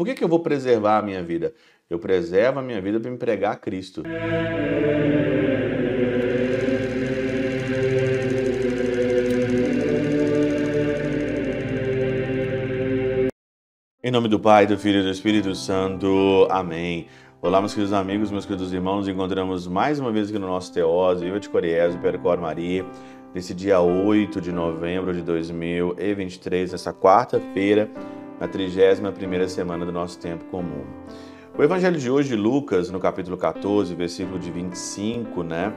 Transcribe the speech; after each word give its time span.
por 0.00 0.06
que, 0.06 0.14
que 0.14 0.24
eu 0.24 0.28
vou 0.28 0.40
preservar 0.40 0.96
a 0.96 1.02
minha 1.02 1.22
vida? 1.22 1.52
Eu 1.90 1.98
preservo 1.98 2.58
a 2.58 2.62
minha 2.62 2.80
vida 2.80 2.98
para 2.98 3.10
me 3.10 3.18
pregar 3.18 3.52
a 3.52 3.56
Cristo. 3.56 4.02
Em 14.02 14.10
nome 14.10 14.28
do 14.28 14.40
Pai, 14.40 14.66
do 14.66 14.78
Filho 14.78 15.00
e 15.00 15.02
do 15.02 15.10
Espírito 15.10 15.54
Santo. 15.54 16.48
Amém. 16.48 17.06
Olá, 17.42 17.60
meus 17.60 17.74
queridos 17.74 17.92
amigos, 17.92 18.30
meus 18.30 18.46
queridos 18.46 18.72
irmãos. 18.72 19.00
Nos 19.00 19.08
encontramos 19.08 19.66
mais 19.66 20.00
uma 20.00 20.10
vez 20.10 20.30
aqui 20.30 20.38
no 20.38 20.46
nosso 20.46 20.72
Teose, 20.72 21.26
eu 21.26 21.38
de 21.38 21.50
Coriésio, 21.50 22.00
Percor 22.00 22.40
Maria, 22.40 22.86
nesse 23.34 23.52
dia 23.52 23.82
8 23.82 24.40
de 24.40 24.50
novembro 24.50 25.12
de 25.12 25.20
2023, 25.20 26.72
nessa 26.72 26.90
quarta-feira, 26.90 27.90
na 28.40 28.48
31ª 28.48 29.46
semana 29.48 29.84
do 29.84 29.92
nosso 29.92 30.18
tempo 30.18 30.46
comum. 30.46 30.84
O 31.56 31.62
evangelho 31.62 31.98
de 31.98 32.10
hoje, 32.10 32.34
Lucas, 32.34 32.90
no 32.90 32.98
capítulo 32.98 33.36
14, 33.36 33.94
versículo 33.94 34.38
de 34.38 34.50
25, 34.50 35.42
né? 35.42 35.72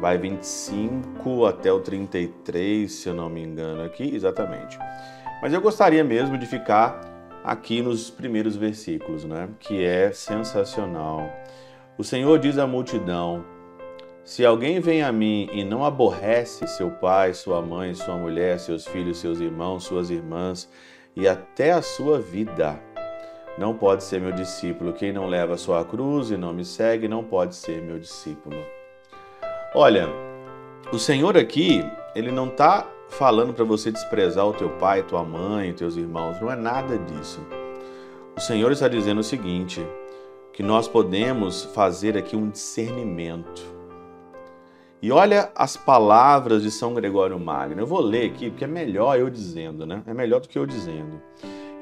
Vai 0.00 0.16
25 0.16 1.44
até 1.44 1.72
o 1.72 1.80
33, 1.80 2.90
se 2.90 3.08
eu 3.08 3.14
não 3.14 3.28
me 3.28 3.42
engano 3.42 3.82
aqui, 3.82 4.14
exatamente. 4.14 4.78
Mas 5.42 5.52
eu 5.52 5.60
gostaria 5.60 6.04
mesmo 6.04 6.38
de 6.38 6.46
ficar 6.46 7.00
aqui 7.42 7.82
nos 7.82 8.10
primeiros 8.10 8.54
versículos, 8.54 9.24
né? 9.24 9.48
Que 9.58 9.84
é 9.84 10.12
sensacional. 10.12 11.28
O 11.98 12.04
Senhor 12.04 12.38
diz 12.38 12.58
à 12.58 12.66
multidão: 12.66 13.44
Se 14.24 14.44
alguém 14.44 14.78
vem 14.78 15.02
a 15.02 15.10
mim 15.10 15.48
e 15.52 15.64
não 15.64 15.84
aborrece 15.84 16.66
seu 16.68 16.90
pai, 16.90 17.34
sua 17.34 17.60
mãe, 17.60 17.92
sua 17.94 18.16
mulher, 18.16 18.60
seus 18.60 18.86
filhos, 18.86 19.18
seus 19.18 19.40
irmãos, 19.40 19.84
suas 19.84 20.10
irmãs, 20.10 20.68
e 21.16 21.28
até 21.28 21.72
a 21.72 21.82
sua 21.82 22.18
vida. 22.18 22.80
Não 23.56 23.74
pode 23.74 24.02
ser 24.02 24.20
meu 24.20 24.32
discípulo. 24.32 24.92
Quem 24.92 25.12
não 25.12 25.26
leva 25.26 25.54
a 25.54 25.58
sua 25.58 25.84
cruz 25.84 26.30
e 26.30 26.36
não 26.36 26.52
me 26.52 26.64
segue 26.64 27.06
não 27.06 27.22
pode 27.22 27.54
ser 27.54 27.80
meu 27.80 27.98
discípulo. 27.98 28.56
Olha, 29.74 30.08
o 30.92 30.98
Senhor 30.98 31.36
aqui, 31.36 31.84
ele 32.14 32.32
não 32.32 32.48
está 32.48 32.86
falando 33.08 33.52
para 33.52 33.64
você 33.64 33.90
desprezar 33.90 34.46
o 34.46 34.52
teu 34.52 34.70
pai, 34.70 35.02
tua 35.02 35.22
mãe, 35.22 35.72
teus 35.72 35.96
irmãos. 35.96 36.40
Não 36.40 36.50
é 36.50 36.56
nada 36.56 36.98
disso. 36.98 37.40
O 38.36 38.40
Senhor 38.40 38.72
está 38.72 38.88
dizendo 38.88 39.20
o 39.20 39.24
seguinte: 39.24 39.80
que 40.52 40.62
nós 40.62 40.88
podemos 40.88 41.64
fazer 41.64 42.16
aqui 42.16 42.36
um 42.36 42.48
discernimento 42.48 43.73
e 45.04 45.12
olha 45.12 45.50
as 45.54 45.76
palavras 45.76 46.62
de 46.62 46.70
São 46.70 46.94
Gregório 46.94 47.38
Magno. 47.38 47.78
Eu 47.78 47.86
vou 47.86 48.00
ler 48.00 48.30
aqui 48.30 48.48
porque 48.48 48.64
é 48.64 48.66
melhor 48.66 49.18
eu 49.18 49.28
dizendo, 49.28 49.84
né? 49.84 50.02
É 50.06 50.14
melhor 50.14 50.40
do 50.40 50.48
que 50.48 50.58
eu 50.58 50.64
dizendo. 50.64 51.20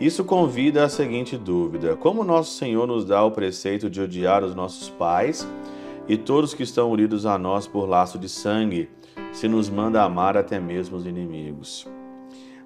Isso 0.01 0.25
convida 0.25 0.83
à 0.83 0.89
seguinte 0.89 1.37
dúvida: 1.37 1.95
como 1.95 2.25
nosso 2.25 2.59
Senhor 2.59 2.85
nos 2.85 3.05
dá 3.05 3.23
o 3.23 3.31
preceito 3.31 3.89
de 3.89 4.01
odiar 4.01 4.43
os 4.43 4.57
nossos 4.57 4.89
pais 4.89 5.47
e 6.09 6.17
todos 6.17 6.53
que 6.53 6.65
estão 6.65 6.91
unidos 6.91 7.25
a 7.25 7.39
nós 7.39 7.65
por 7.65 7.89
laço 7.89 8.19
de 8.19 8.29
sangue, 8.29 8.91
se 9.31 9.47
nos 9.47 9.71
manda 9.71 10.03
amar 10.03 10.37
até 10.37 10.59
mesmo 10.59 10.97
os 10.97 11.07
inimigos? 11.07 11.87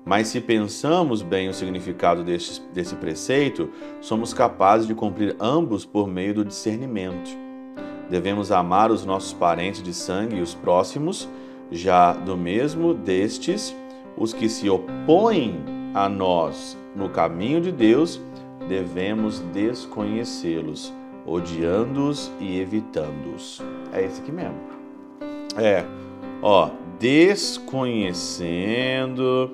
Mas 0.06 0.28
se 0.28 0.40
pensamos 0.40 1.20
bem 1.20 1.50
o 1.50 1.52
significado 1.52 2.24
desse, 2.24 2.94
preceito, 2.98 3.68
somos 4.00 4.32
capazes 4.32 4.86
de 4.86 4.94
cumprir 4.94 5.36
ambos 5.38 5.84
por 5.84 6.08
meio 6.08 6.32
do 6.32 6.46
discernimento. 6.46 7.45
Devemos 8.08 8.52
amar 8.52 8.90
os 8.90 9.04
nossos 9.04 9.32
parentes 9.32 9.82
de 9.82 9.92
sangue 9.92 10.36
e 10.36 10.40
os 10.40 10.54
próximos, 10.54 11.28
já 11.70 12.12
do 12.12 12.36
mesmo 12.36 12.94
destes, 12.94 13.74
os 14.16 14.32
que 14.32 14.48
se 14.48 14.70
opõem 14.70 15.60
a 15.94 16.08
nós 16.08 16.78
no 16.94 17.10
caminho 17.10 17.60
de 17.60 17.70
Deus, 17.70 18.20
devemos 18.68 19.38
desconhecê-los, 19.52 20.92
odiando-os 21.26 22.32
e 22.40 22.58
evitando-os. 22.58 23.62
É 23.92 24.04
esse 24.04 24.20
aqui 24.20 24.32
mesmo. 24.32 24.56
É, 25.56 25.84
ó, 26.40 26.70
desconhecendo, 26.98 29.50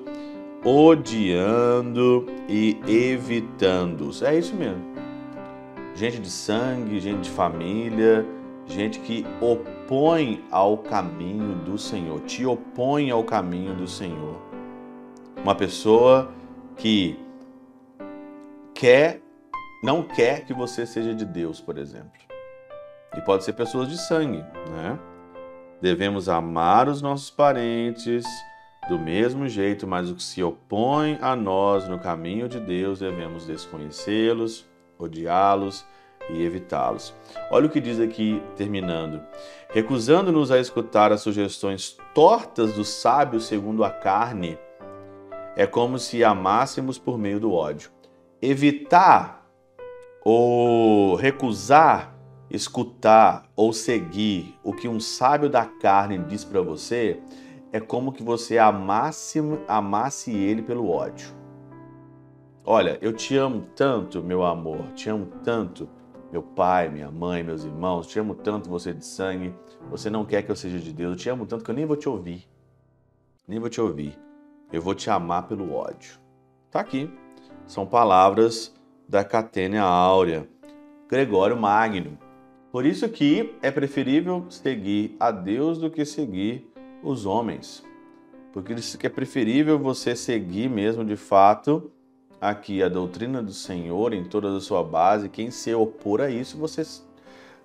odiando 0.63 2.25
e 2.47 2.79
evitando-os. 2.87 4.21
É 4.21 4.37
isso 4.37 4.55
mesmo. 4.55 4.93
Gente 5.95 6.19
de 6.19 6.29
sangue, 6.29 6.99
gente 6.99 7.21
de 7.21 7.29
família, 7.29 8.25
gente 8.67 8.99
que 8.99 9.25
opõe 9.41 10.43
ao 10.49 10.77
caminho 10.77 11.55
do 11.55 11.77
Senhor, 11.77 12.19
te 12.21 12.45
opõe 12.45 13.11
ao 13.11 13.23
caminho 13.23 13.75
do 13.75 13.87
Senhor. 13.87 14.41
Uma 15.41 15.55
pessoa 15.55 16.31
que 16.77 17.19
quer, 18.73 19.21
não 19.83 20.03
quer 20.03 20.45
que 20.45 20.53
você 20.53 20.85
seja 20.85 21.13
de 21.13 21.25
Deus, 21.25 21.59
por 21.59 21.77
exemplo. 21.77 22.11
E 23.15 23.21
pode 23.21 23.43
ser 23.43 23.53
pessoas 23.53 23.89
de 23.89 23.97
sangue, 23.97 24.43
né? 24.71 24.97
Devemos 25.81 26.29
amar 26.29 26.87
os 26.87 27.01
nossos 27.01 27.29
parentes 27.29 28.25
do 28.87 28.97
mesmo 28.97 29.47
jeito, 29.47 29.85
mas 29.85 30.09
o 30.09 30.15
que 30.15 30.23
se 30.23 30.41
opõe 30.41 31.17
a 31.21 31.35
nós 31.35 31.87
no 31.87 31.99
caminho 31.99 32.47
de 32.47 32.59
Deus, 32.59 32.99
devemos 32.99 33.45
desconhecê-los, 33.45 34.65
odiá-los 34.97 35.85
e 36.29 36.43
evitá-los. 36.43 37.13
Olha 37.51 37.67
o 37.67 37.69
que 37.69 37.81
diz 37.81 37.99
aqui, 37.99 38.41
terminando. 38.55 39.21
Recusando-nos 39.69 40.51
a 40.51 40.59
escutar 40.59 41.11
as 41.11 41.21
sugestões 41.21 41.97
tortas 42.13 42.73
do 42.73 42.83
sábio 42.83 43.39
segundo 43.39 43.83
a 43.83 43.89
carne, 43.89 44.57
é 45.55 45.65
como 45.65 45.99
se 45.99 46.23
amássemos 46.23 46.97
por 46.97 47.17
meio 47.17 47.39
do 47.39 47.51
ódio. 47.53 47.91
Evitar 48.41 49.47
ou 50.23 51.15
recusar 51.15 52.13
escutar 52.53 53.49
ou 53.55 53.73
seguir 53.73 54.55
o 54.63 54.73
que 54.73 54.87
um 54.87 54.99
sábio 54.99 55.49
da 55.49 55.65
carne 55.65 56.19
diz 56.19 56.45
para 56.45 56.61
você 56.61 57.19
é 57.71 57.79
como 57.79 58.13
que 58.13 58.21
você 58.21 58.59
amasse, 58.59 59.39
amasse 59.67 60.31
ele 60.31 60.61
pelo 60.61 60.87
ódio. 60.91 61.29
Olha, 62.63 62.99
eu 63.01 63.11
te 63.11 63.35
amo 63.35 63.65
tanto, 63.75 64.21
meu 64.21 64.45
amor, 64.45 64.91
te 64.93 65.09
amo 65.09 65.25
tanto 65.43 65.89
meu 66.33 66.41
pai, 66.41 66.89
minha 66.89 67.11
mãe, 67.11 67.43
meus 67.43 67.63
irmãos, 67.63 68.07
te 68.07 68.17
amo 68.17 68.33
tanto 68.33 68.67
você 68.67 68.91
de 68.91 69.05
sangue, 69.05 69.53
você 69.91 70.09
não 70.09 70.25
quer 70.25 70.41
que 70.41 70.49
eu 70.49 70.55
seja 70.55 70.79
de 70.79 70.91
Deus, 70.91 71.11
eu 71.11 71.15
te 71.15 71.29
amo 71.29 71.45
tanto 71.45 71.63
que 71.63 71.69
eu 71.69 71.75
nem 71.75 71.85
vou 71.85 71.95
te 71.95 72.09
ouvir. 72.09 72.49
Nem 73.47 73.59
vou 73.59 73.69
te 73.69 73.79
ouvir. 73.79 74.17
Eu 74.71 74.81
vou 74.81 74.95
te 74.95 75.11
amar 75.11 75.47
pelo 75.47 75.71
ódio. 75.71 76.19
Tá 76.71 76.79
aqui. 76.79 77.07
São 77.67 77.85
palavras 77.85 78.73
da 79.07 79.23
Catênia 79.23 79.83
Áurea, 79.83 80.49
Gregório 81.07 81.55
Magno. 81.55 82.17
Por 82.71 82.83
isso 82.83 83.07
que 83.09 83.53
é 83.61 83.69
preferível 83.69 84.47
seguir 84.49 85.15
a 85.19 85.29
Deus 85.29 85.77
do 85.77 85.91
que 85.91 86.03
seguir 86.03 86.67
os 87.03 87.27
homens. 87.27 87.83
Porque 88.51 88.73
é 89.05 89.09
preferível 89.09 89.77
você 89.77 90.15
seguir 90.15 90.67
mesmo 90.67 91.05
de 91.05 91.15
fato 91.15 91.91
aqui 92.43 92.83
a 92.83 92.89
doutrina 92.89 93.41
do 93.41 93.53
Senhor 93.53 94.13
em 94.13 94.25
toda 94.25 94.55
a 94.55 94.59
sua 94.59 94.83
base, 94.83 95.29
quem 95.29 95.49
se 95.49 95.73
opor 95.73 96.19
a 96.19 96.29
isso, 96.29 96.57
você 96.57 96.83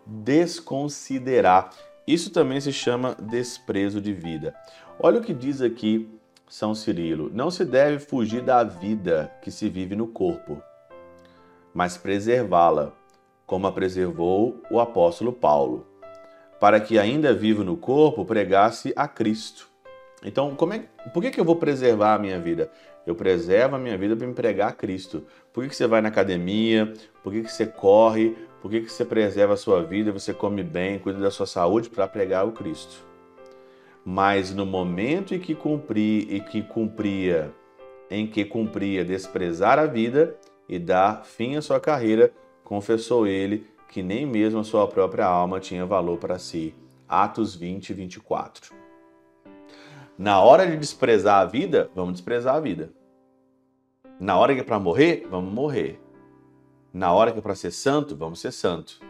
desconsiderar. 0.07 1.71
Isso 2.07 2.31
também 2.31 2.61
se 2.61 2.73
chama 2.73 3.17
desprezo 3.21 4.01
de 4.01 4.13
vida. 4.13 4.55
Olha 5.01 5.19
o 5.19 5.23
que 5.23 5.35
diz 5.35 5.61
aqui 5.61 6.09
São 6.49 6.77
Cirilo: 6.77 7.29
não 7.35 7.51
se 7.51 7.65
deve 7.65 7.99
fugir 7.99 8.41
da 8.41 8.63
vida 8.63 9.33
que 9.43 9.51
se 9.51 9.69
vive 9.69 9.97
no 9.97 10.07
corpo, 10.07 10.63
mas 11.75 11.97
preservá-la, 11.97 12.93
como 13.47 13.67
a 13.67 13.73
preservou 13.73 14.63
o 14.71 14.79
apóstolo 14.79 15.33
Paulo, 15.33 15.87
para 16.61 16.79
que 16.79 17.01
ainda 17.01 17.35
vivo 17.35 17.65
no 17.65 17.77
corpo 17.77 18.25
pregasse 18.25 18.93
a 18.95 19.09
Cristo. 19.09 19.69
Então, 20.25 20.55
como 20.55 20.73
é, 20.73 20.85
por 21.13 21.23
que, 21.23 21.31
que 21.31 21.41
eu 21.41 21.45
vou 21.45 21.57
preservar 21.57 22.15
a 22.15 22.19
minha 22.19 22.41
vida? 22.41 22.71
Eu 23.09 23.15
preservo 23.15 23.75
a 23.75 23.79
minha 23.79 23.97
vida 23.97 24.15
para 24.15 24.27
me 24.27 24.35
pregar 24.35 24.69
a 24.69 24.73
Cristo. 24.73 25.25
Por 25.51 25.65
que, 25.65 25.71
que 25.71 25.77
você 25.77 25.87
vai 25.87 26.03
na 26.03 26.11
academia? 26.11 26.93
Por 27.25 27.33
que, 27.33 27.41
que 27.41 27.51
você 27.51 27.65
corre? 27.65 28.37
Por 28.61 28.71
que, 28.71 28.83
que 28.83 28.93
você 28.93 29.03
preserva 29.03 29.55
a 29.55 29.57
sua 29.57 29.83
vida? 29.83 30.13
Você 30.13 30.35
come 30.35 30.63
bem, 30.63 30.99
cuida 30.99 31.19
da 31.19 31.31
sua 31.31 31.47
saúde 31.47 31.89
para 31.89 32.07
pregar 32.07 32.47
o 32.47 32.53
Cristo. 32.53 33.03
Mas 34.05 34.55
no 34.55 34.67
momento 34.67 35.35
em 35.35 35.39
que 35.39 35.53
e 35.53 36.41
que 36.41 36.63
cumpria, 36.63 37.51
em 38.11 38.27
que 38.27 38.45
cumpria 38.45 39.03
desprezar 39.07 39.79
a 39.79 39.87
vida 39.87 40.37
e 40.69 40.79
dar 40.79 41.25
fim 41.25 41.57
à 41.57 41.63
sua 41.63 41.81
carreira, 41.81 42.31
confessou 42.63 43.27
ele 43.27 43.67
que 43.89 44.03
nem 44.03 44.27
mesmo 44.27 44.61
a 44.61 44.65
sua 44.65 44.87
própria 44.87 45.25
alma 45.25 45.61
tinha 45.61 45.87
valor 45.87 46.19
para 46.19 46.39
si. 46.39 46.75
Atos 47.09 47.55
20, 47.55 47.95
24. 47.95 48.77
Na 50.19 50.43
hora 50.43 50.67
de 50.67 50.77
desprezar 50.77 51.41
a 51.41 51.47
vida, 51.47 51.91
vamos 51.95 52.13
desprezar 52.13 52.57
a 52.57 52.61
vida. 52.61 52.98
Na 54.21 54.37
hora 54.37 54.53
que 54.53 54.61
é 54.61 54.65
para 54.65 54.81
morrer, 54.81 55.29
vamos 55.31 55.53
morrer. 55.53 56.01
Na 56.93 57.13
hora 57.13 57.31
que 57.31 57.39
é 57.39 57.43
para 57.43 57.55
ser 57.55 57.71
santo, 57.71 58.17
vamos 58.17 58.41
ser 58.41 58.51
santo. 58.51 59.01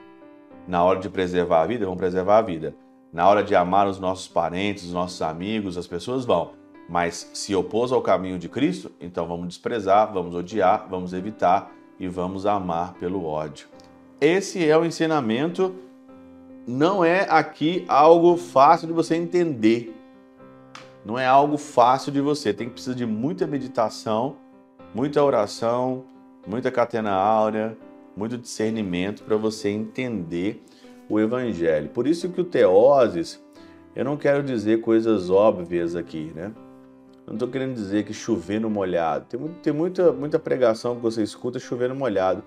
Na 0.67 0.85
hora 0.85 1.01
de 1.01 1.09
preservar 1.09 1.63
a 1.63 1.67
vida, 1.67 1.87
vamos 1.87 1.99
preservar 1.99 2.39
a 2.39 2.43
vida. 2.43 2.77
Na 3.11 3.27
hora 3.27 3.43
de 3.43 3.55
amar 3.55 3.87
os 3.87 3.99
nossos 3.99 4.29
parentes, 4.29 4.85
os 4.85 4.93
nossos 4.93 5.23
amigos, 5.23 5.79
as 5.79 5.87
pessoas 5.87 6.27
vão. 6.27 6.51
Mas 6.87 7.31
se 7.33 7.55
opôs 7.55 7.91
ao 7.91 8.03
caminho 8.03 8.39
de 8.39 8.51
Cristo, 8.51 8.93
então 9.01 9.27
vamos 9.27 9.49
desprezar, 9.49 10.13
vamos 10.13 10.35
odiar, 10.35 10.87
vamos 10.91 11.15
evitar 11.15 11.73
e 11.99 12.07
vamos 12.07 12.45
amar 12.45 12.93
pelo 12.95 13.25
ódio. 13.25 13.67
Esse 14.21 14.69
é 14.69 14.77
o 14.77 14.85
ensinamento, 14.85 15.75
não 16.67 17.03
é 17.03 17.27
aqui 17.31 17.83
algo 17.89 18.37
fácil 18.37 18.89
de 18.89 18.93
você 18.93 19.17
entender. 19.17 19.95
Não 21.03 21.19
é 21.19 21.25
algo 21.25 21.57
fácil 21.57 22.13
de 22.13 22.21
você, 22.21 22.53
tem 22.53 22.67
que 22.67 22.75
precisar 22.75 22.95
de 22.95 23.07
muita 23.07 23.47
meditação, 23.47 24.37
muita 24.95 25.23
oração, 25.23 26.05
muita 26.47 26.71
catena 26.71 27.13
áurea, 27.13 27.77
muito 28.17 28.37
discernimento 28.37 29.23
para 29.23 29.37
você 29.37 29.69
entender 29.69 30.63
o 31.09 31.21
evangelho. 31.21 31.89
Por 31.91 32.07
isso 32.07 32.29
que 32.29 32.41
o 32.41 32.45
teoses, 32.45 33.43
eu 33.95 34.05
não 34.05 34.17
quero 34.17 34.43
dizer 34.43 34.81
coisas 34.81 35.31
óbvias 35.31 35.95
aqui, 35.95 36.33
né? 36.35 36.53
Não 37.27 37.35
estou 37.35 37.49
querendo 37.49 37.75
dizer 37.75 38.05
que 38.05 38.15
chover 38.15 38.59
no 38.59 38.71
molhado. 38.71 39.27
Tem, 39.27 39.39
tem 39.63 39.73
muita, 39.73 40.13
muita 40.13 40.39
pregação 40.39 40.97
que 40.97 41.03
você 41.03 41.23
escuta 41.23 41.59
chover 41.59 41.91
no 41.91 41.95
molhado. 41.95 42.43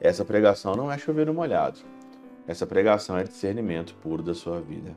Essa 0.00 0.24
pregação 0.24 0.74
não 0.74 0.90
é 0.90 0.98
chover 0.98 1.26
no 1.26 1.32
molhado. 1.32 1.78
Essa 2.46 2.66
pregação 2.66 3.16
é 3.16 3.22
discernimento 3.22 3.94
puro 4.02 4.22
da 4.22 4.34
sua 4.34 4.60
vida. 4.60 4.96